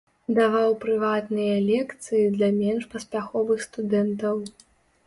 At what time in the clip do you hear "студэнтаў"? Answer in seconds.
3.69-4.35